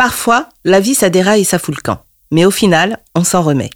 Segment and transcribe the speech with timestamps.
[0.00, 2.02] Parfois, la vie déraille et ça fout le camp.
[2.30, 3.68] Mais au final, on s'en remet.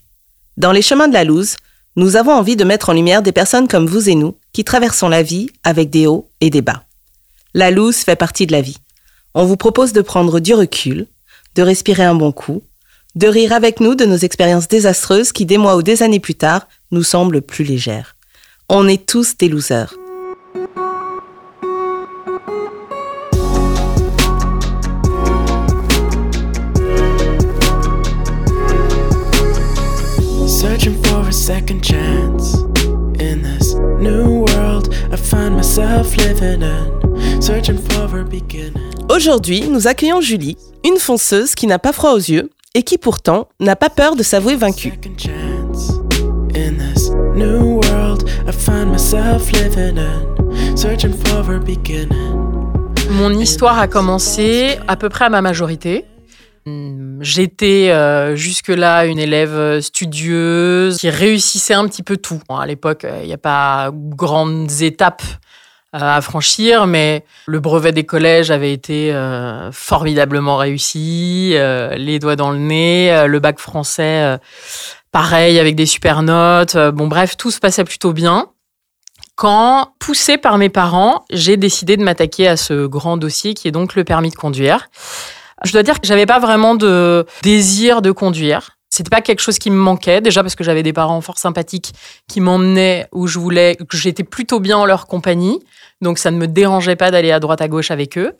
[0.56, 1.56] Dans les chemins de la loose,
[1.96, 5.10] nous avons envie de mettre en lumière des personnes comme vous et nous qui traversons
[5.10, 6.84] la vie avec des hauts et des bas.
[7.52, 8.79] La loose fait partie de la vie.
[9.34, 11.09] On vous propose de prendre du recul,
[11.57, 12.62] de respirer un bon coup,
[13.16, 16.36] de rire avec nous de nos expériences désastreuses qui, des mois ou des années plus
[16.36, 18.16] tard, nous semblent plus légères.
[18.70, 19.95] On est tous des losers.
[30.84, 32.56] Searching for a second chance
[33.19, 37.41] in this new world I find myself living in.
[37.41, 38.92] Searching for a beginning.
[39.09, 43.48] Aujourd'hui, nous accueillons Julie, une fonceuse qui n'a pas froid aux yeux et qui pourtant
[43.61, 44.91] n'a pas peur de s'avouer vaincue.
[44.91, 45.92] Second chance
[46.55, 50.77] in this new world I find myself living in.
[50.77, 52.37] Searching for a beginning.
[53.09, 56.05] Mon histoire a commencé à peu près à ma majorité.
[56.67, 62.41] Hum, J'étais euh, jusque-là une élève studieuse qui réussissait un petit peu tout.
[62.48, 65.23] Bon, à l'époque, euh, il n'y a pas grandes étapes
[65.95, 72.19] euh, à franchir, mais le brevet des collèges avait été euh, formidablement réussi, euh, les
[72.19, 74.39] doigts dans le nez, euh, le bac français, euh,
[75.12, 76.77] pareil, avec des super notes.
[76.77, 78.49] Euh, bon, bref, tout se passait plutôt bien.
[79.37, 83.73] Quand, poussée par mes parents, j'ai décidé de m'attaquer à ce grand dossier qui est
[83.73, 84.89] donc le permis de conduire.
[85.65, 88.77] Je dois dire que j'avais pas vraiment de désir de conduire.
[88.95, 91.93] C'était pas quelque chose qui me manquait, déjà parce que j'avais des parents fort sympathiques
[92.29, 95.59] qui m'emmenaient où je voulais, que j'étais plutôt bien en leur compagnie.
[96.01, 98.34] Donc ça ne me dérangeait pas d'aller à droite à gauche avec eux.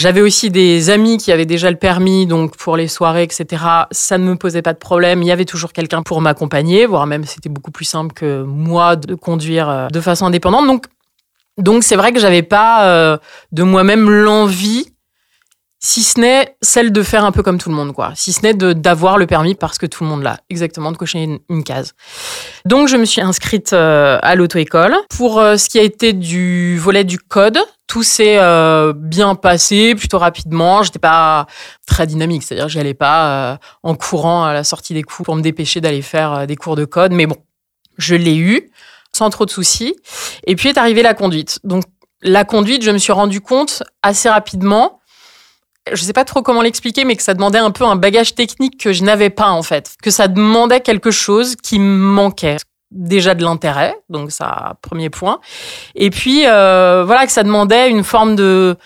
[0.00, 3.62] J'avais aussi des amis qui avaient déjà le permis, donc pour les soirées, etc.
[3.92, 5.22] Ça ne me posait pas de problème.
[5.22, 8.96] Il y avait toujours quelqu'un pour m'accompagner, voire même c'était beaucoup plus simple que moi
[8.96, 10.66] de conduire euh, de façon indépendante.
[10.66, 10.86] Donc
[11.58, 13.18] donc c'est vrai que j'avais pas euh,
[13.52, 14.91] de moi-même l'envie
[15.84, 18.12] si ce n'est celle de faire un peu comme tout le monde, quoi.
[18.14, 21.40] Si ce n'est d'avoir le permis parce que tout le monde l'a, exactement, de cocher
[21.48, 21.94] une, case.
[22.64, 24.94] Donc, je me suis inscrite euh, à l'auto-école.
[25.10, 27.58] Pour euh, ce qui a été du volet du code,
[27.88, 30.84] tout s'est euh, bien passé, plutôt rapidement.
[30.84, 31.46] J'étais pas
[31.84, 35.34] très dynamique, c'est-à-dire que j'y allais pas en courant à la sortie des cours pour
[35.34, 37.10] me dépêcher d'aller faire des cours de code.
[37.10, 37.36] Mais bon,
[37.98, 38.70] je l'ai eu
[39.12, 39.96] sans trop de soucis.
[40.46, 41.58] Et puis est arrivée la conduite.
[41.64, 41.82] Donc,
[42.22, 45.00] la conduite, je me suis rendu compte assez rapidement
[45.90, 48.78] je sais pas trop comment l'expliquer, mais que ça demandait un peu un bagage technique
[48.78, 52.56] que je n'avais pas en fait, que ça demandait quelque chose qui me manquait.
[52.90, 55.40] Déjà de l'intérêt, donc ça premier point.
[55.94, 58.76] Et puis euh, voilà que ça demandait une forme de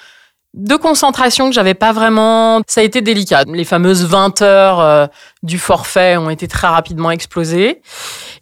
[0.54, 2.62] de concentration que j'avais pas vraiment.
[2.66, 3.44] Ça a été délicat.
[3.46, 5.06] Les fameuses 20 heures euh,
[5.42, 7.82] du forfait ont été très rapidement explosées.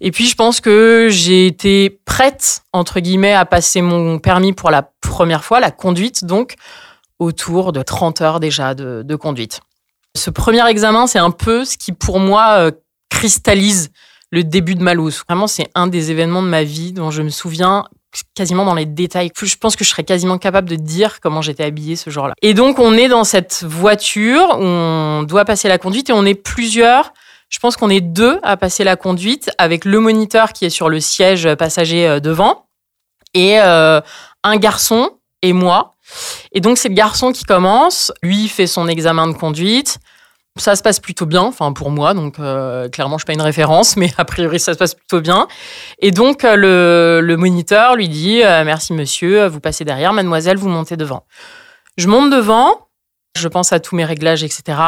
[0.00, 4.70] Et puis je pense que j'ai été prête entre guillemets à passer mon permis pour
[4.70, 6.56] la première fois, la conduite donc
[7.18, 9.60] autour de 30 heures déjà de, conduite.
[10.16, 12.70] Ce premier examen, c'est un peu ce qui, pour moi, euh,
[13.10, 13.90] cristallise
[14.30, 14.94] le début de ma.
[14.94, 17.84] Vraiment, c'est un des événements de ma vie dont je me souviens
[18.34, 19.30] quasiment dans les détails.
[19.40, 22.34] Je pense que je serais quasiment capable de dire comment j'étais habillée ce jour-là.
[22.42, 26.24] Et donc, on est dans cette voiture où on doit passer la conduite et on
[26.24, 27.12] est plusieurs.
[27.48, 30.88] Je pense qu'on est deux à passer la conduite avec le moniteur qui est sur
[30.88, 32.66] le siège passager euh, devant
[33.34, 34.00] et euh,
[34.42, 35.10] un garçon
[35.42, 35.93] et moi.
[36.52, 38.12] Et donc, c'est le garçon qui commence.
[38.22, 39.98] Lui fait son examen de conduite.
[40.56, 43.42] Ça se passe plutôt bien, enfin pour moi, donc euh, clairement je suis pas une
[43.42, 45.48] référence, mais a priori ça se passe plutôt bien.
[45.98, 50.68] Et donc euh, le, moniteur lui dit euh, merci monsieur, vous passez derrière, mademoiselle vous
[50.68, 51.26] montez devant.
[51.96, 52.86] Je monte devant,
[53.36, 54.78] je pense à tous mes réglages, etc.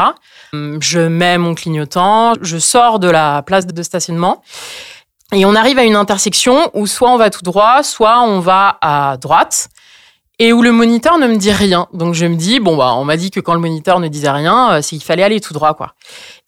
[0.53, 4.45] Je mets mon clignotant, je sors de la place de stationnement
[5.33, 8.79] et on arrive à une intersection où soit on va tout droit, soit on va
[8.81, 9.69] à droite
[10.39, 11.89] et où le moniteur ne me dit rien.
[11.93, 14.31] Donc je me dis bon bah on m'a dit que quand le moniteur ne disait
[14.31, 15.95] rien, euh, c'est qu'il fallait aller tout droit quoi.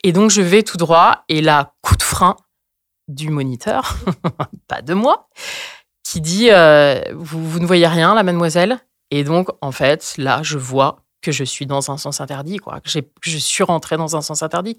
[0.05, 2.37] Et donc je vais tout droit et là coup de frein
[3.09, 3.97] du moniteur,
[4.69, 5.29] pas de moi,
[6.03, 8.79] qui dit euh, vous, vous ne voyez rien là mademoiselle
[9.11, 12.81] Et donc en fait là je vois que je suis dans un sens interdit quoi,
[12.81, 14.77] que je suis rentrée dans un sens interdit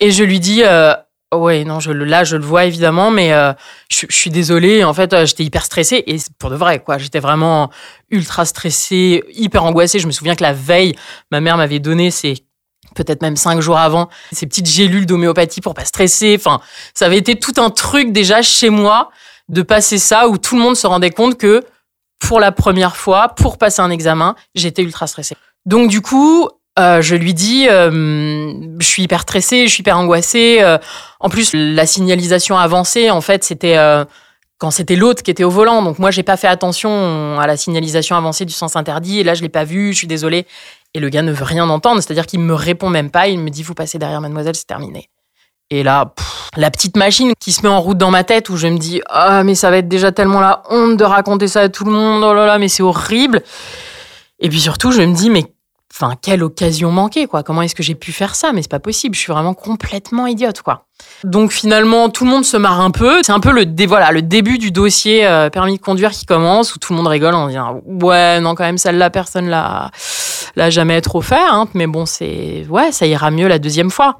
[0.00, 0.94] et je lui dis euh,
[1.32, 3.54] Ouais, non, je, là, je le vois évidemment, mais euh,
[3.90, 4.84] je, suis désolée.
[4.84, 6.98] En fait, euh, j'étais hyper stressée et pour de vrai, quoi.
[6.98, 7.70] J'étais vraiment
[8.10, 9.98] ultra stressée, hyper angoissée.
[9.98, 10.94] Je me souviens que la veille,
[11.30, 12.44] ma mère m'avait donné ces
[12.94, 16.36] peut-être même cinq jours avant ces petites gélules d'homéopathie pour pas stresser.
[16.38, 16.60] Enfin,
[16.92, 19.10] ça avait été tout un truc déjà chez moi
[19.48, 21.62] de passer ça où tout le monde se rendait compte que
[22.18, 25.36] pour la première fois, pour passer un examen, j'étais ultra stressée.
[25.64, 26.48] Donc du coup,
[26.78, 30.58] euh, je lui dis, euh, je suis hyper stressée, je suis hyper angoissée.
[30.60, 30.78] euh,
[31.20, 33.76] en plus, la signalisation avancée, en fait, c'était
[34.58, 35.82] quand c'était l'autre qui était au volant.
[35.82, 39.20] Donc moi, j'ai pas fait attention à la signalisation avancée du sens interdit.
[39.20, 39.92] Et là, je l'ai pas vu.
[39.92, 40.46] Je suis désolée.
[40.94, 43.28] Et le gars ne veut rien entendre, c'est-à-dire qu'il me répond même pas.
[43.28, 45.08] Il me dit Vous passez derrière mademoiselle, c'est terminé.
[45.70, 46.14] Et là,
[46.56, 49.00] la petite machine qui se met en route dans ma tête où je me dis
[49.08, 51.92] Ah, mais ça va être déjà tellement la honte de raconter ça à tout le
[51.92, 52.22] monde.
[52.24, 53.42] Oh là là, mais c'est horrible.
[54.38, 55.44] Et puis surtout, je me dis Mais
[55.92, 57.42] enfin, quelle occasion manquée, quoi.
[57.42, 58.52] Comment est-ce que j'ai pu faire ça?
[58.52, 59.14] Mais c'est pas possible.
[59.14, 60.86] Je suis vraiment complètement idiote, quoi.
[61.24, 63.22] Donc finalement, tout le monde se marre un peu.
[63.22, 66.74] C'est un peu le, voilà, le début du dossier euh, permis de conduire qui commence,
[66.74, 69.90] où tout le monde rigole en disant ouais, non quand même celle-là personne l'a
[70.56, 71.66] l'a jamais trop fait, hein.
[71.74, 74.18] mais bon c'est ouais, ça ira mieux la deuxième fois.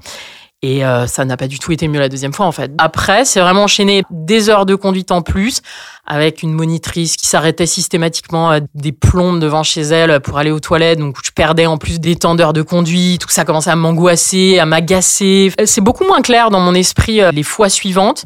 [0.64, 2.70] Et euh, ça n'a pas du tout été mieux la deuxième fois en fait.
[2.79, 5.61] Après, c'est vraiment enchaîné des heures de conduite en plus,
[6.06, 10.61] avec une monitrice qui s'arrêtait systématiquement à des plombes devant chez elle pour aller aux
[10.61, 11.00] toilettes.
[11.00, 13.23] Donc je perdais en plus des temps d'heures de conduite.
[13.23, 15.53] Tout ça commençait à m'angoisser, à m'agacer.
[15.64, 18.25] C'est beaucoup moins clair dans mon esprit euh, les fois suivantes.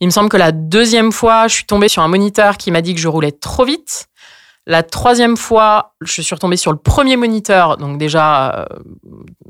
[0.00, 2.80] Il me semble que la deuxième fois, je suis tombée sur un moniteur qui m'a
[2.80, 4.06] dit que je roulais trop vite.
[4.66, 8.64] La troisième fois, je suis retombée sur le premier moniteur, donc déjà, euh,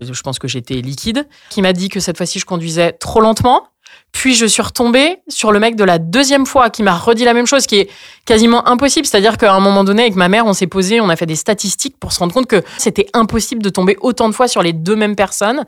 [0.01, 3.69] je pense que j'étais liquide, qui m'a dit que cette fois-ci, je conduisais trop lentement.
[4.13, 7.35] Puis je suis retombée sur le mec de la deuxième fois qui m'a redit la
[7.35, 7.91] même chose, qui est
[8.25, 9.07] quasiment impossible.
[9.07, 11.37] C'est-à-dire qu'à un moment donné, avec ma mère, on s'est posé, on a fait des
[11.37, 14.73] statistiques pour se rendre compte que c'était impossible de tomber autant de fois sur les
[14.73, 15.65] deux mêmes personnes.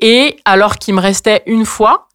[0.00, 2.08] Et alors qu'il me restait une fois,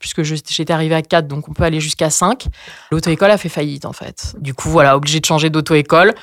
[0.00, 2.46] puisque j'étais arrivée à 4, donc on peut aller jusqu'à 5,
[2.90, 4.34] l'auto-école a fait faillite en fait.
[4.40, 6.14] Du coup, voilà, obligée de changer d'auto-école,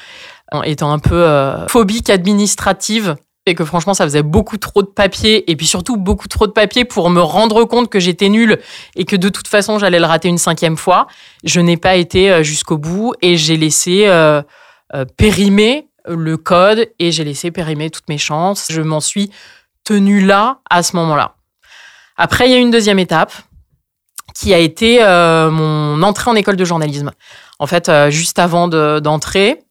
[0.65, 3.15] étant un peu euh, phobique administrative.
[3.49, 6.51] Et que franchement, ça faisait beaucoup trop de papier, et puis surtout beaucoup trop de
[6.51, 8.59] papier pour me rendre compte que j'étais nulle
[8.97, 11.07] et que de toute façon, j'allais le rater une cinquième fois.
[11.45, 14.41] Je n'ai pas été euh, jusqu'au bout et j'ai laissé euh,
[14.93, 18.67] euh, périmer le code et j'ai laissé périmer toutes mes chances.
[18.69, 19.31] Je m'en suis
[19.85, 21.35] tenue là à ce moment-là.
[22.17, 23.31] Après, il y a une deuxième étape
[24.39, 27.11] qui a été euh, mon entrée en école de journalisme.
[27.59, 29.63] En fait, euh, juste avant de- d'entrer,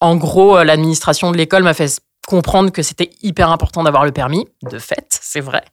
[0.00, 4.12] en gros, euh, l'administration de l'école m'a fait comprendre que c'était hyper important d'avoir le
[4.12, 5.64] permis, de fait, c'est vrai,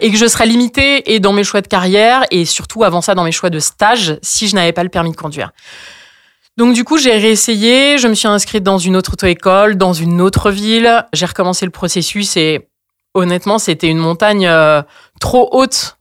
[0.00, 3.14] et que je serais limitée et dans mes choix de carrière et surtout avant ça
[3.14, 5.52] dans mes choix de stage si je n'avais pas le permis de conduire.
[6.58, 10.20] Donc du coup, j'ai réessayé, je me suis inscrite dans une autre auto-école, dans une
[10.20, 12.68] autre ville, j'ai recommencé le processus et
[13.14, 14.50] honnêtement, c'était une montagne
[15.20, 15.97] trop haute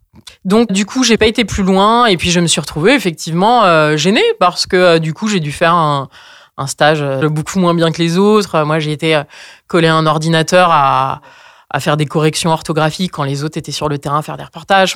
[0.47, 3.65] donc du coup, j'ai pas été plus loin et puis je me suis retrouvée effectivement
[3.65, 6.07] euh, gênée parce que euh, du coup, j'ai dû faire un,
[6.67, 8.63] stage euh, beaucoup moins bien que les autres.
[8.63, 9.23] Moi, j'ai été euh,
[9.67, 11.21] collé à un ordinateur à,
[11.79, 14.95] faire des corrections orthographiques quand les autres étaient sur le terrain à faire des reportages.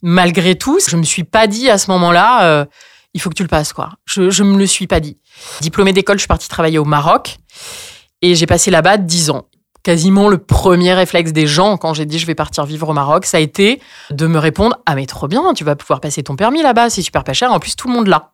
[0.00, 2.66] Malgré tout, je me suis pas dit à ce moment-là,
[3.12, 3.90] il faut que tu le passes quoi.
[4.06, 5.18] Je, je me le suis pas dit.
[5.60, 7.36] Diplômée d'école, je suis partie travailler au Maroc
[8.22, 9.48] et j'ai passé là-bas 10 ans
[9.88, 13.24] quasiment le premier réflexe des gens quand j'ai dit je vais partir vivre au Maroc,
[13.24, 13.80] ça a été
[14.10, 17.00] de me répondre ah mais trop bien, tu vas pouvoir passer ton permis là-bas, c'est
[17.00, 18.32] super pas cher, en plus tout le monde l'a.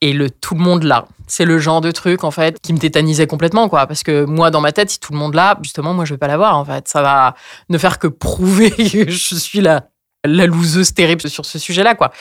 [0.00, 2.78] Et le tout le monde l'a, c'est le genre de truc en fait qui me
[2.78, 5.92] tétanisait complètement quoi, parce que moi dans ma tête si tout le monde l'a, justement
[5.92, 7.34] moi je vais pas l'avoir en fait, ça va
[7.68, 9.88] ne faire que prouver que je suis la
[10.24, 12.12] la loseuse terrible sur ce sujet-là quoi.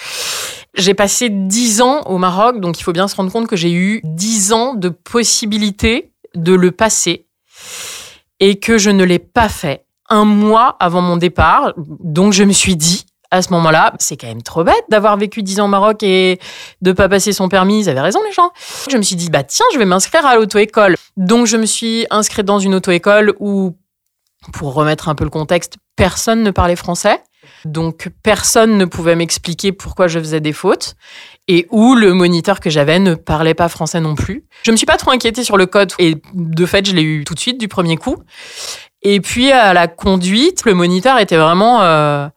[0.74, 3.74] J'ai passé 10 ans au Maroc, donc il faut bien se rendre compte que j'ai
[3.74, 7.27] eu 10 ans de possibilité de le passer
[8.42, 11.74] et que je ne l'ai pas fait un mois avant mon départ.
[11.78, 15.42] Donc je me suis dit, à ce moment-là, c'est quand même trop bête d'avoir vécu
[15.42, 16.38] 10 ans au Maroc et
[16.82, 17.80] de pas passer son permis.
[17.80, 18.52] Ils avaient raison, les gens.
[18.90, 20.96] Je me suis dit, bah tiens, je vais m'inscrire à l'auto-école.
[21.16, 23.78] Donc je me suis inscrite dans une auto-école où,
[24.52, 27.22] pour remettre un peu le contexte, personne ne parlait français.
[27.65, 30.96] Donc personne ne pouvait m'expliquer pourquoi je faisais des fautes
[31.48, 34.46] et où le moniteur que j'avais ne parlait pas français non plus.
[34.63, 37.24] Je me suis pas trop inquiétée sur le code et de fait je l'ai eu
[37.24, 38.17] tout de suite du premier coup.
[39.01, 42.27] Et puis à la conduite, le moniteur était vraiment euh,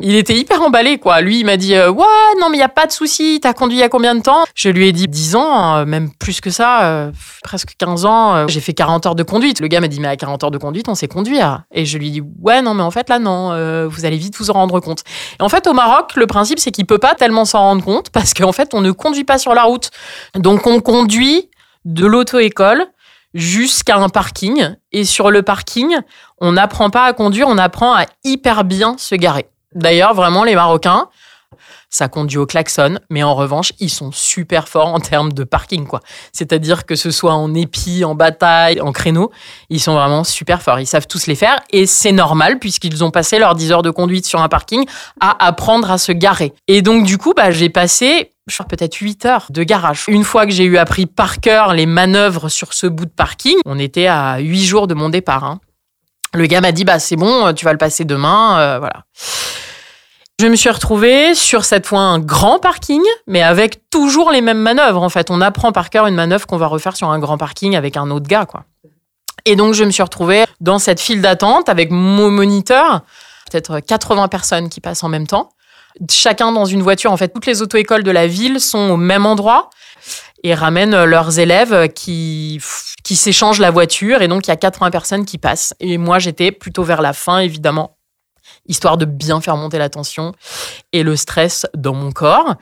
[0.00, 1.20] il était hyper emballé, quoi.
[1.20, 2.04] Lui, il m'a dit euh, Ouais,
[2.40, 4.20] non, mais il n'y a pas de souci, t'as conduit il y a combien de
[4.20, 4.44] temps?
[4.54, 7.12] Je lui ai dit 10 ans, euh, même plus que ça, euh,
[7.42, 8.46] presque 15 ans.
[8.48, 9.60] j'ai fait 40 heures de conduite.
[9.60, 11.64] Le gars m'a dit Mais à 40 heures de conduite, on sait conduire.
[11.72, 14.36] Et je lui ai dit Ouais, non, mais en fait, là, non, vous allez vite
[14.36, 15.02] vous en rendre compte.
[15.38, 18.10] Et en fait, au Maroc, le principe, c'est qu'il peut pas tellement s'en rendre compte
[18.10, 19.90] parce qu'en fait, on ne conduit pas sur la route.
[20.34, 21.50] Donc, on conduit
[21.84, 22.86] de l'auto-école
[23.34, 24.74] jusqu'à un parking.
[24.92, 25.96] Et sur le parking,
[26.40, 29.48] on n'apprend pas à conduire, on apprend à hyper bien se garer.
[29.74, 31.08] D'ailleurs, vraiment, les Marocains,
[31.88, 35.86] ça conduit au klaxon, mais en revanche, ils sont super forts en termes de parking,
[35.86, 36.00] quoi.
[36.32, 39.30] C'est-à-dire que ce soit en épi, en bataille, en créneau,
[39.70, 40.80] ils sont vraiment super forts.
[40.80, 43.90] Ils savent tous les faire et c'est normal puisqu'ils ont passé leurs 10 heures de
[43.90, 44.84] conduite sur un parking
[45.20, 46.52] à apprendre à se garer.
[46.68, 50.04] Et donc, du coup, bah, j'ai passé je crois peut-être 8 heures de garage.
[50.06, 53.56] Une fois que j'ai eu appris par cœur les manœuvres sur ce bout de parking,
[53.64, 55.42] on était à 8 jours de mon départ.
[55.42, 55.60] hein.
[56.36, 59.04] Le gars m'a dit bah c'est bon, tu vas le passer demain, euh, voilà.
[60.38, 64.58] Je me suis retrouvée sur cette fois un grand parking, mais avec toujours les mêmes
[64.58, 65.02] manœuvres.
[65.02, 67.74] En fait, on apprend par cœur une manœuvre qu'on va refaire sur un grand parking
[67.74, 68.64] avec un autre gars, quoi.
[69.46, 73.00] Et donc, je me suis retrouvée dans cette file d'attente avec mon moniteur,
[73.50, 75.48] peut-être 80 personnes qui passent en même temps.
[76.10, 77.12] Chacun dans une voiture.
[77.12, 79.70] En fait, toutes les auto-écoles de la ville sont au même endroit
[80.46, 82.60] et ramènent leurs élèves qui,
[83.02, 84.22] qui s'échangent la voiture.
[84.22, 85.74] Et donc, il y a 80 personnes qui passent.
[85.80, 87.96] Et moi, j'étais plutôt vers la fin, évidemment,
[88.68, 90.34] histoire de bien faire monter la tension
[90.92, 92.54] et le stress dans mon corps.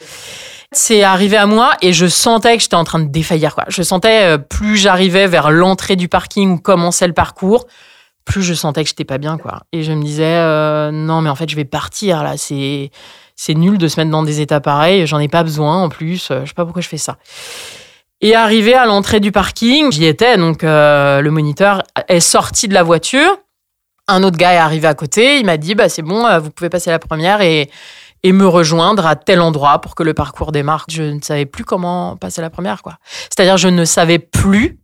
[0.73, 3.55] C'est arrivé à moi et je sentais que j'étais en train de défaillir.
[3.55, 3.65] Quoi.
[3.69, 7.67] Je sentais, euh, plus j'arrivais vers l'entrée du parking où commençait le parcours,
[8.25, 9.37] plus je sentais que j'étais pas bien.
[9.37, 9.65] quoi.
[9.73, 12.39] Et je me disais, euh, non, mais en fait, je vais partir là.
[12.39, 12.91] C'est,
[13.37, 15.07] c'est nul de se mettre dans des états pareils.
[15.07, 16.31] J'en ai pas besoin en plus.
[16.31, 17.17] Euh, je sais pas pourquoi je fais ça.
[18.21, 20.37] Et arrivé à l'entrée du parking, j'y étais.
[20.39, 23.39] Donc, le moniteur est sorti de la voiture
[24.09, 26.51] un autre gars est arrivé à côté, il m'a dit bah c'est bon, euh, vous
[26.51, 27.71] pouvez passer la première et,
[28.23, 30.85] et me rejoindre à tel endroit pour que le parcours démarre.
[30.91, 32.99] Je ne savais plus comment passer la première quoi.
[33.31, 34.79] C'est-à-dire je ne savais plus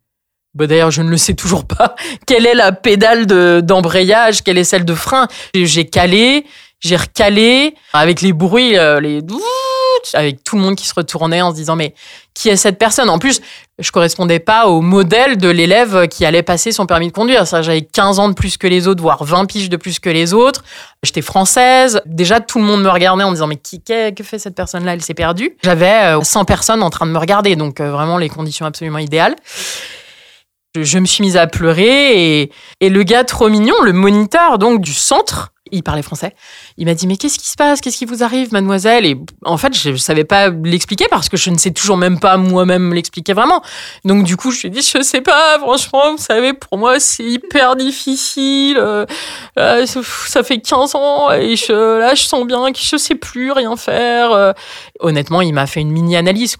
[0.52, 1.94] bah d'ailleurs, je ne le sais toujours pas.
[2.26, 3.26] Quelle est la pédale
[3.62, 6.44] d'embrayage Quelle est celle de frein J'ai calé,
[6.80, 9.20] j'ai recalé avec les bruits, euh,
[10.14, 11.94] avec tout le monde qui se retournait en se disant mais
[12.34, 13.10] qui est cette personne?
[13.10, 13.42] En plus,
[13.78, 17.46] je correspondais pas au modèle de l'élève qui allait passer son permis de conduire.
[17.46, 20.08] Ça, j'avais 15 ans de plus que les autres, voire 20 piges de plus que
[20.08, 20.64] les autres.
[21.02, 22.00] J'étais française.
[22.06, 24.94] Déjà, tout le monde me regardait en disant mais qui que fait cette personne-là?
[24.94, 25.56] Elle s'est perdue.
[25.62, 28.98] J'avais 100 euh, personnes en train de me regarder, donc euh, vraiment les conditions absolument
[28.98, 29.36] idéales.
[30.76, 34.80] Je, me suis mise à pleurer et, et le gars trop mignon, le moniteur donc
[34.80, 36.34] du centre, il parlait français.
[36.76, 37.80] Il m'a dit mais qu'est-ce qui se passe?
[37.80, 39.06] Qu'est-ce qui vous arrive, mademoiselle?
[39.06, 42.18] Et en fait, je ne savais pas l'expliquer parce que je ne sais toujours même
[42.18, 43.62] pas moi-même l'expliquer vraiment.
[44.04, 45.58] Donc du coup, je lui ai dit je sais pas.
[45.58, 48.78] Franchement, vous savez, pour moi, c'est hyper difficile.
[48.78, 49.06] Euh,
[49.58, 53.76] euh, ça fait 15 ans et là, je sens bien que je sais plus rien
[53.76, 54.32] faire.
[54.32, 54.52] Euh.
[55.00, 56.56] Honnêtement, il m'a fait une mini analyse.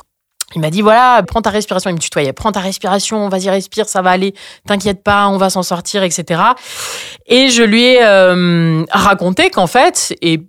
[0.54, 1.90] Il m'a dit voilà, prends ta respiration.
[1.90, 2.32] Il me tutoyait.
[2.32, 4.34] Prends ta respiration, vas-y respire, ça va aller.
[4.66, 6.40] T'inquiète pas, on va s'en sortir, etc.
[7.26, 10.40] Et je lui ai euh, raconté qu'en fait, et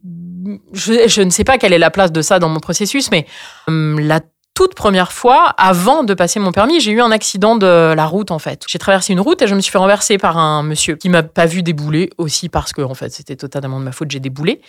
[0.73, 3.25] je, je, ne sais pas quelle est la place de ça dans mon processus, mais
[3.69, 4.21] euh, la
[4.53, 8.31] toute première fois, avant de passer mon permis, j'ai eu un accident de la route
[8.31, 8.63] en fait.
[8.67, 11.23] J'ai traversé une route et je me suis fait renverser par un monsieur qui m'a
[11.23, 14.61] pas vu débouler aussi parce que en fait c'était totalement de ma faute, j'ai déboulé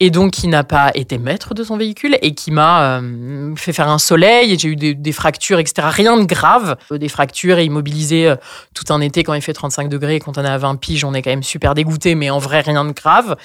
[0.00, 3.72] et donc qui n'a pas été maître de son véhicule et qui m'a euh, fait
[3.72, 5.88] faire un soleil et j'ai eu des, fractures etc.
[5.90, 8.36] Rien de grave, des fractures et immobilisé euh,
[8.74, 11.04] tout un été quand il fait 35 degrés et quand on est à 20 piges
[11.04, 13.36] on est quand même super dégoûté mais en vrai rien de grave.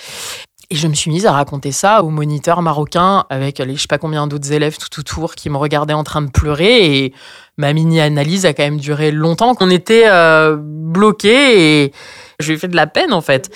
[0.70, 3.88] Et je me suis mise à raconter ça au moniteur marocain avec les je sais
[3.88, 7.04] pas combien d'autres élèves tout autour qui me regardaient en train de pleurer.
[7.04, 7.14] Et
[7.56, 9.56] ma mini-analyse a quand même duré longtemps.
[9.56, 11.94] qu'on était euh, bloqués et
[12.40, 13.50] je lui ai fait de la peine en fait.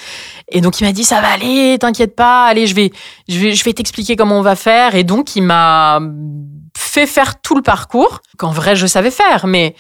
[0.48, 2.92] Et donc il m'a dit ça va aller, t'inquiète pas, allez je vais
[3.28, 4.96] je vais je vais t'expliquer comment on va faire.
[4.96, 6.00] Et donc il m'a
[6.78, 9.76] fait faire tout le parcours qu'en vrai je savais faire, mais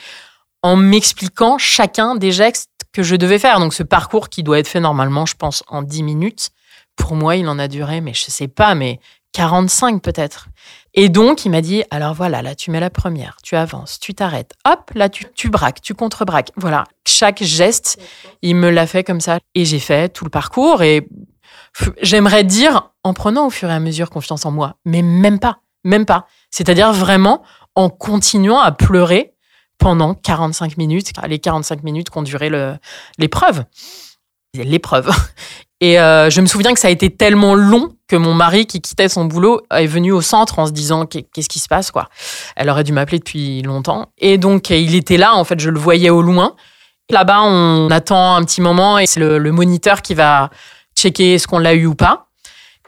[0.63, 3.61] en m'expliquant chacun des gestes que je devais faire.
[3.61, 6.49] Donc ce parcours qui doit être fait normalement, je pense, en 10 minutes
[6.95, 8.99] pour moi, il en a duré, mais je sais pas, mais
[9.33, 10.47] 45 peut-être.
[10.93, 14.13] Et donc, il m'a dit, alors voilà, là, tu mets la première, tu avances, tu
[14.13, 16.51] t'arrêtes, hop, là, tu, braques, tu contre-braques.
[16.57, 18.01] Voilà, chaque geste,
[18.41, 19.39] il me l'a fait comme ça.
[19.55, 21.07] Et j'ai fait tout le parcours et
[22.01, 25.59] j'aimerais dire en prenant au fur et à mesure confiance en moi, mais même pas,
[25.83, 26.27] même pas.
[26.49, 27.41] C'est-à-dire vraiment
[27.75, 29.33] en continuant à pleurer
[29.77, 32.51] pendant 45 minutes, les 45 minutes qu'ont duré
[33.17, 33.63] l'épreuve.
[34.53, 35.09] L'épreuve.
[35.81, 38.81] Et euh, je me souviens que ça a été tellement long que mon mari, qui
[38.81, 42.07] quittait son boulot, est venu au centre en se disant qu'est-ce qui se passe quoi?
[42.55, 44.09] Elle aurait dû m'appeler depuis longtemps.
[44.19, 46.55] Et donc il était là, en fait, je le voyais au loin.
[47.09, 50.49] Là-bas, on attend un petit moment et c'est le, le, moniteur qui va
[50.95, 52.27] checker est-ce qu'on l'a eu ou pas.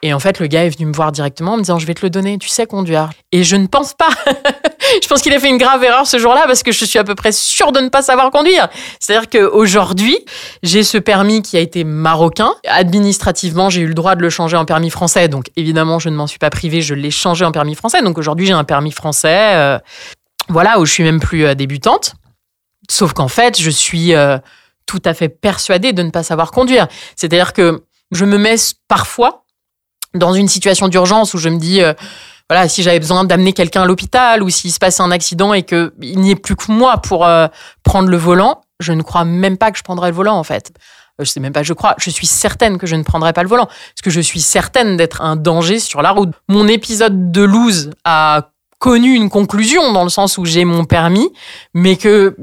[0.06, 1.94] Et en fait, le gars est venu me voir directement en me disant Je vais
[1.94, 3.10] te le donner, tu sais conduire.
[3.32, 4.10] Et je ne pense pas.
[5.02, 7.06] je pense qu'il a fait une grave erreur ce jour-là parce que je suis à
[7.06, 8.68] peu près sûre de ne pas savoir conduire.
[9.00, 10.18] C'est-à-dire qu'aujourd'hui,
[10.62, 12.54] j'ai ce permis qui a été marocain.
[12.68, 15.30] Administrativement, j'ai eu le droit de le changer en permis français.
[15.30, 18.02] Donc évidemment, je ne m'en suis pas privée, je l'ai changé en permis français.
[18.02, 19.56] Donc aujourd'hui, j'ai un permis français.
[19.56, 19.80] Euh,
[20.50, 22.16] voilà, où je suis même plus euh, débutante.
[22.92, 24.38] Sauf qu'en fait, je suis euh,
[24.86, 26.90] tout à fait persuadée de ne pas savoir conduire.
[27.16, 28.58] C'est-à-dire que je me mets
[28.90, 29.43] parfois
[30.14, 31.94] dans une situation d'urgence où je me dis, euh,
[32.50, 35.64] voilà, si j'avais besoin d'amener quelqu'un à l'hôpital ou s'il se passe un accident et
[35.64, 37.48] qu'il n'y ait plus que moi pour euh,
[37.84, 40.72] prendre le volant, je ne crois même pas que je prendrais le volant en fait.
[41.20, 43.44] Euh, je sais même pas, je crois, je suis certaine que je ne prendrai pas
[43.44, 46.30] le volant parce que je suis certaine d'être un danger sur la route.
[46.48, 51.32] Mon épisode de loose a connu une conclusion dans le sens où j'ai mon permis,
[51.74, 52.36] mais que,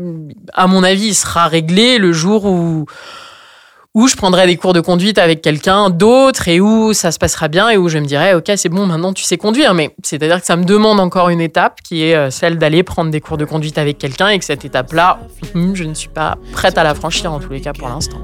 [0.55, 2.87] à mon avis, il sera réglé le jour où
[3.95, 7.49] où je prendrais des cours de conduite avec quelqu'un d'autre et où ça se passera
[7.49, 9.75] bien et où je me dirais, OK, c'est bon, maintenant tu sais conduire.
[9.75, 13.11] Mais c'est-à-dire que ça me demande encore une étape qui est euh, celle d'aller prendre
[13.11, 15.19] des cours de conduite avec quelqu'un et que cette étape-là,
[15.55, 18.19] hmm, je ne suis pas prête à la franchir en tous les cas pour l'instant.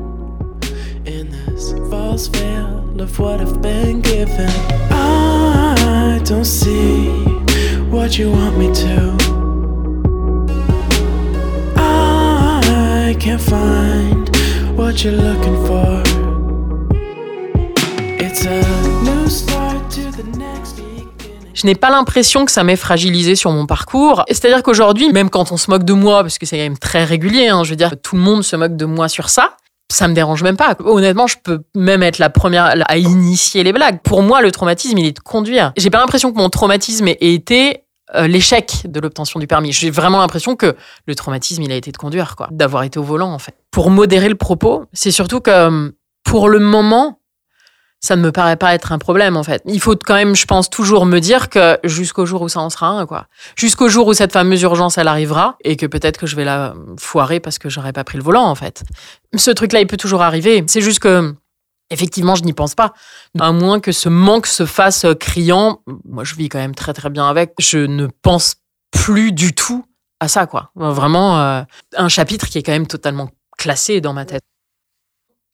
[13.08, 14.35] I can't find
[21.54, 24.24] Je n'ai pas l'impression que ça m'ait fragilisé sur mon parcours.
[24.28, 27.04] C'est-à-dire qu'aujourd'hui, même quand on se moque de moi, parce que c'est quand même très
[27.04, 29.56] régulier, hein, je veux dire, tout le monde se moque de moi sur ça,
[29.90, 30.76] ça me dérange même pas.
[30.84, 34.00] Honnêtement, je peux même être la première à initier les blagues.
[34.02, 35.72] Pour moi, le traumatisme, il est de conduire.
[35.78, 39.72] J'ai pas l'impression que mon traumatisme ait été euh, l'échec de l'obtention du permis.
[39.72, 43.02] J'ai vraiment l'impression que le traumatisme, il a été de conduire, quoi, d'avoir été au
[43.02, 43.54] volant, en fait.
[43.72, 45.90] Pour modérer le propos, c'est surtout que euh,
[46.22, 47.18] pour le moment,
[48.00, 49.62] ça ne me paraît pas être un problème, en fait.
[49.66, 52.70] Il faut quand même, je pense, toujours me dire que jusqu'au jour où ça en
[52.70, 53.26] sera un, quoi.
[53.56, 56.74] Jusqu'au jour où cette fameuse urgence, elle arrivera, et que peut-être que je vais la
[56.98, 58.84] foirer parce que j'aurais pas pris le volant, en fait.
[59.34, 60.62] Ce truc-là, il peut toujours arriver.
[60.68, 61.34] C'est juste que,
[61.90, 62.92] effectivement, je n'y pense pas.
[63.38, 66.92] À moins que ce manque se fasse euh, criant, moi, je vis quand même très,
[66.92, 67.54] très bien avec.
[67.58, 68.56] Je ne pense
[68.90, 69.84] plus du tout
[70.20, 70.70] à ça, quoi.
[70.74, 71.62] Vraiment, euh,
[71.96, 73.28] un chapitre qui est quand même totalement
[73.58, 74.42] classé dans ma tête.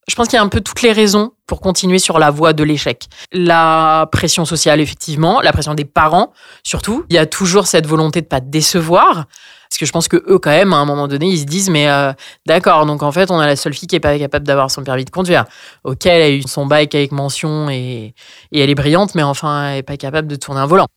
[0.07, 2.53] Je pense qu'il y a un peu toutes les raisons pour continuer sur la voie
[2.53, 3.05] de l'échec.
[3.31, 6.33] La pression sociale, effectivement, la pression des parents,
[6.63, 7.05] surtout.
[7.09, 9.25] Il y a toujours cette volonté de pas décevoir.
[9.69, 11.69] Parce que je pense que eux, quand même, à un moment donné, ils se disent,
[11.69, 12.13] mais euh,
[12.45, 14.83] d'accord, donc en fait, on a la seule fille qui est pas capable d'avoir son
[14.83, 15.45] permis de conduire.
[15.83, 18.13] Ok, elle a eu son bike avec mention et,
[18.51, 20.87] et elle est brillante, mais enfin, elle est pas capable de tourner un volant.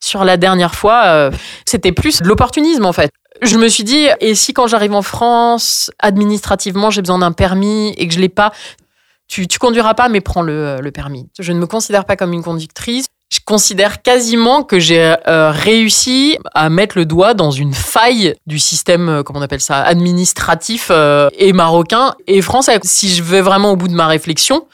[0.00, 1.30] Sur la dernière fois, euh,
[1.66, 3.10] c'était plus de l'opportunisme, en fait.
[3.42, 7.92] Je me suis dit, et si quand j'arrive en France, administrativement, j'ai besoin d'un permis
[7.96, 8.52] et que je l'ai pas,
[9.26, 11.28] tu, tu conduiras pas, mais prends le, permis.
[11.40, 13.06] Je ne me considère pas comme une conductrice.
[13.32, 18.58] Je considère quasiment que j'ai euh, réussi à mettre le doigt dans une faille du
[18.58, 22.78] système, euh, comment on appelle ça, administratif euh, et marocain et français.
[22.84, 24.66] Si je vais vraiment au bout de ma réflexion,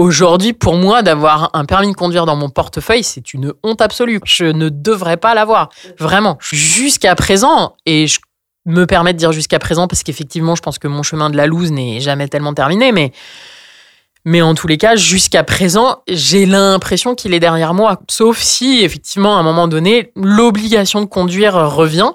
[0.00, 4.20] aujourd'hui, pour moi, d'avoir un permis de conduire dans mon portefeuille, c'est une honte absolue.
[4.24, 6.38] Je ne devrais pas l'avoir, vraiment.
[6.40, 8.18] Jusqu'à présent, et je
[8.64, 11.46] me permets de dire jusqu'à présent parce qu'effectivement, je pense que mon chemin de la
[11.46, 13.12] loose n'est jamais tellement terminé, mais
[14.26, 18.00] mais en tous les cas, jusqu'à présent, j'ai l'impression qu'il est derrière moi.
[18.10, 22.10] Sauf si, effectivement, à un moment donné, l'obligation de conduire revient.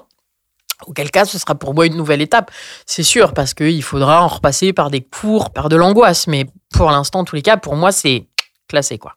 [0.86, 2.52] Auquel cas, ce sera pour moi une nouvelle étape,
[2.86, 6.28] c'est sûr, parce qu'il faudra en repasser par des cours, par de l'angoisse.
[6.28, 6.46] Mais
[6.76, 8.28] pour l'instant, en tous les cas, pour moi, c'est
[8.68, 9.16] classé, quoi.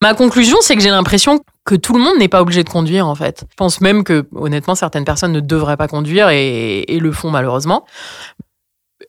[0.00, 3.08] Ma conclusion, c'est que j'ai l'impression que tout le monde n'est pas obligé de conduire,
[3.08, 3.44] en fait.
[3.50, 7.84] Je pense même que, honnêtement, certaines personnes ne devraient pas conduire et, le font malheureusement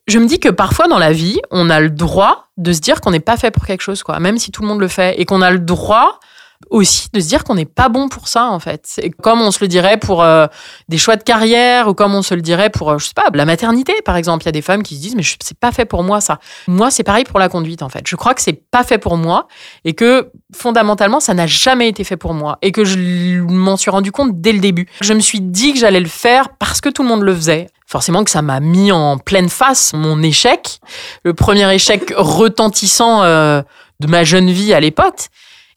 [0.08, 2.99] je me dis que parfois dans la vie, on a le droit de se dire
[2.99, 5.19] qu'on n'est pas fait pour quelque chose, quoi, même si tout le monde le fait,
[5.21, 6.19] et qu'on a le droit
[6.69, 9.01] aussi de se dire qu'on n'est pas bon pour ça en fait.
[9.21, 10.47] Comme on se le dirait pour euh,
[10.89, 13.27] des choix de carrière ou comme on se le dirait pour euh, je sais pas
[13.33, 14.43] la maternité par exemple.
[14.43, 16.39] Il y a des femmes qui se disent mais c'est pas fait pour moi ça.
[16.67, 18.03] Moi c'est pareil pour la conduite en fait.
[18.05, 19.47] Je crois que c'est pas fait pour moi
[19.85, 23.89] et que fondamentalement ça n'a jamais été fait pour moi et que je m'en suis
[23.89, 24.87] rendu compte dès le début.
[25.01, 27.67] Je me suis dit que j'allais le faire parce que tout le monde le faisait.
[27.87, 30.79] Forcément que ça m'a mis en pleine face mon échec,
[31.23, 33.63] le premier échec retentissant euh,
[33.99, 35.29] de ma jeune vie à l'époque.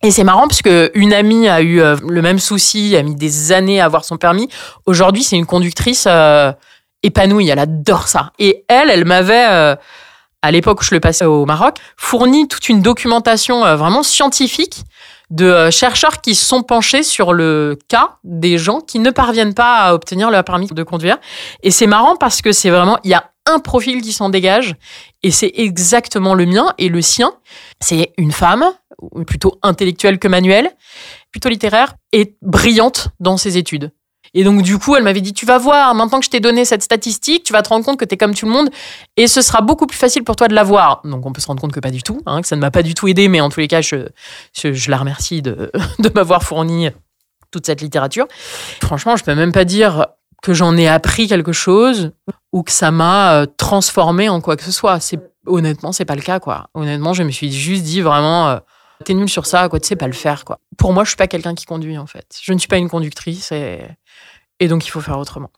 [0.04, 3.14] Et c'est marrant parce que une amie a eu euh, le même souci, a mis
[3.14, 4.48] des années à avoir son permis.
[4.84, 6.52] Aujourd'hui, c'est une conductrice euh,
[7.04, 8.32] épanouie, elle adore ça.
[8.40, 9.76] Et elle, elle m'avait, euh,
[10.42, 14.82] à l'époque où je le passais au Maroc, fourni toute une documentation vraiment scientifique
[15.30, 19.78] de chercheurs qui se sont penchés sur le cas des gens qui ne parviennent pas
[19.78, 21.18] à obtenir leur permis de conduire.
[21.62, 24.74] Et c'est marrant parce que c'est vraiment, il y a un profil qui s'en dégage
[25.22, 27.32] et c'est exactement le mien et le sien.
[27.80, 28.64] C'est une femme,
[29.26, 30.70] plutôt intellectuelle que manuelle,
[31.30, 33.92] plutôt littéraire et brillante dans ses études.
[34.34, 36.64] Et donc, du coup, elle m'avait dit, tu vas voir, maintenant que je t'ai donné
[36.64, 38.70] cette statistique, tu vas te rendre compte que tu es comme tout le monde
[39.16, 41.02] et ce sera beaucoup plus facile pour toi de l'avoir.
[41.04, 42.70] Donc, on peut se rendre compte que pas du tout, hein, que ça ne m'a
[42.70, 44.06] pas du tout aidé, mais en tous les cas, je,
[44.58, 46.88] je, je la remercie de, de m'avoir fourni
[47.50, 48.26] toute cette littérature.
[48.82, 50.06] Franchement, je peux même pas dire
[50.42, 52.12] que j'en ai appris quelque chose
[52.52, 54.98] ou que ça m'a euh, transformé en quoi que ce soit.
[55.00, 56.68] C'est honnêtement, c'est pas le cas quoi.
[56.74, 58.58] Honnêtement, je me suis juste dit vraiment euh,
[59.02, 60.58] t'es nul sur ça quoi, tu sais pas le faire quoi.
[60.78, 62.38] Pour moi, je suis pas quelqu'un qui conduit en fait.
[62.42, 65.50] Je ne suis pas une conductrice et donc il faut faire autrement.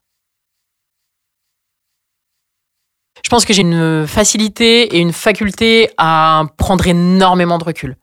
[3.25, 7.97] Je pense que j'ai une facilité et une faculté à prendre énormément de recul.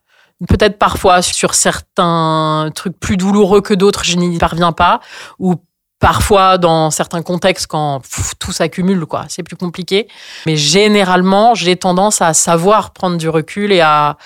[0.47, 4.99] Peut-être parfois sur certains trucs plus douloureux que d'autres, je n'y parviens pas,
[5.37, 5.55] ou
[6.01, 8.01] Parfois, dans certains contextes, quand
[8.39, 10.07] tout s'accumule, quoi, c'est plus compliqué.
[10.47, 14.17] Mais généralement, j'ai tendance à savoir prendre du recul et à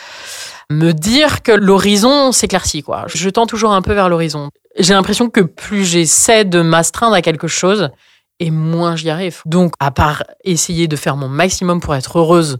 [0.69, 3.06] me dire que l'horizon s'éclaircit, quoi.
[3.08, 4.49] Je tends toujours un peu vers l'horizon.
[4.78, 7.89] J'ai l'impression que plus j'essaie de m'astreindre à quelque chose,
[8.39, 9.41] et moins j'y arrive.
[9.45, 12.58] Donc, à part essayer de faire mon maximum pour être heureuse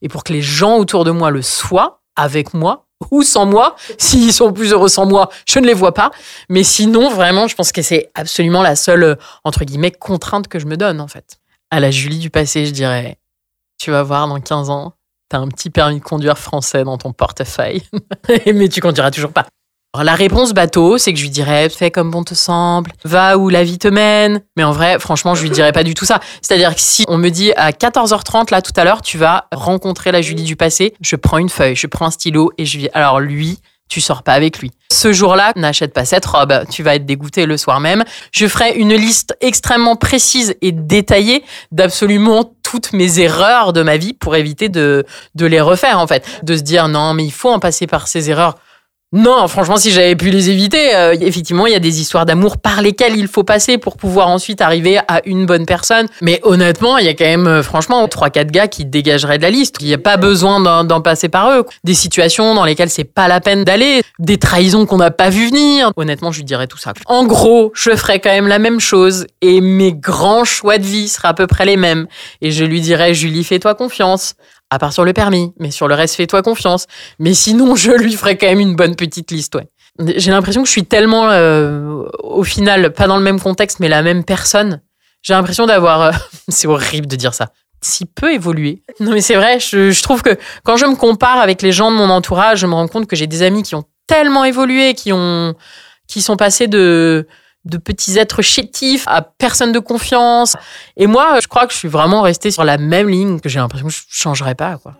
[0.00, 3.76] et pour que les gens autour de moi le soient, avec moi, ou sans moi.
[3.98, 6.10] S'ils sont plus heureux sans moi, je ne les vois pas.
[6.48, 10.58] Mais sinon, vraiment, je pense que c'est absolument la seule, euh, entre guillemets, contrainte que
[10.58, 11.38] je me donne, en fait.
[11.70, 13.18] À la Julie du passé, je dirais,
[13.78, 14.94] tu vas voir, dans 15 ans,
[15.28, 17.82] t'as un petit permis de conduire français dans ton portefeuille.
[18.46, 19.46] Mais tu conduiras toujours pas.
[19.94, 23.38] Alors, la réponse bateau, c'est que je lui dirais fais comme bon te semble, va
[23.38, 24.42] où la vie te mène.
[24.56, 26.20] Mais en vrai, franchement, je lui dirais pas du tout ça.
[26.42, 30.12] C'est-à-dire que si on me dit à 14h30 là tout à l'heure, tu vas rencontrer
[30.12, 32.90] la Julie du passé, je prends une feuille, je prends un stylo et je lui
[32.92, 34.70] alors lui, tu sors pas avec lui.
[34.92, 38.04] Ce jour-là, n'achète pas cette robe, tu vas être dégoûté le soir même.
[38.32, 44.12] Je ferai une liste extrêmement précise et détaillée d'absolument toutes mes erreurs de ma vie
[44.12, 46.22] pour éviter de, les refaire en fait.
[46.42, 48.56] De se dire non mais il faut en passer par ces erreurs.
[49.10, 52.58] Non, franchement, si j'avais pu les éviter, euh, effectivement, il y a des histoires d'amour
[52.58, 56.06] par lesquelles il faut passer pour pouvoir ensuite arriver à une bonne personne.
[56.20, 59.44] Mais honnêtement, il y a quand même, euh, franchement, trois, quatre gars qui dégageraient de
[59.44, 59.76] la liste.
[59.80, 61.64] Il n'y a pas besoin d'en- d'en passer par eux.
[61.84, 65.48] Des situations dans lesquelles c'est pas la peine d'aller, des trahisons qu'on n'a pas vu
[65.48, 65.90] venir.
[65.96, 66.92] Honnêtement, je lui dirais tout ça.
[67.06, 71.08] En gros, je ferais quand même la même chose et mes grands choix de vie
[71.08, 72.08] seraient à peu près les mêmes.
[72.42, 74.34] Et je lui dirais, Julie, fais-toi confiance.
[74.70, 76.86] À part sur le permis, mais sur le reste, fais-toi confiance.
[77.18, 79.68] Mais sinon, je lui ferai quand même une bonne petite liste, ouais.
[80.16, 83.88] J'ai l'impression que je suis tellement, euh, au final, pas dans le même contexte, mais
[83.88, 84.80] la même personne.
[85.22, 86.12] J'ai l'impression d'avoir, euh,
[86.48, 87.48] c'est horrible de dire ça,
[87.82, 88.82] si peu évolué.
[89.00, 91.90] Non, mais c'est vrai, je, je trouve que quand je me compare avec les gens
[91.90, 94.94] de mon entourage, je me rends compte que j'ai des amis qui ont tellement évolué,
[94.94, 95.54] qui ont,
[96.06, 97.26] qui sont passés de,
[97.64, 100.56] de petits êtres chétifs à personne de confiance.
[100.96, 103.58] Et moi, je crois que je suis vraiment restée sur la même ligne, que j'ai
[103.58, 104.94] l'impression que je changerais pas, quoi.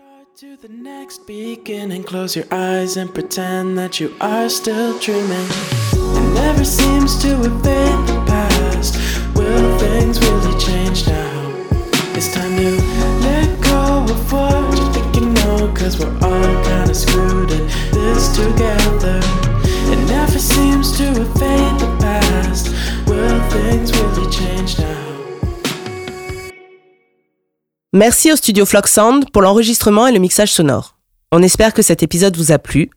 [27.91, 30.95] Merci au studio Flock Sound pour l'enregistrement et le mixage sonore.
[31.31, 32.89] On espère que cet épisode vous a plu.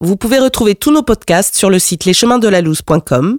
[0.00, 3.38] Vous pouvez retrouver tous nos podcasts sur le site lescheminsdelalouse.com.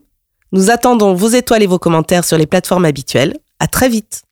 [0.52, 3.38] Nous attendons vos étoiles et vos commentaires sur les plateformes habituelles.
[3.60, 4.24] À très vite.